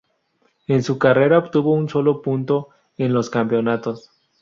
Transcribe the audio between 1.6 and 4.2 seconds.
un solo punto en los campeonatos.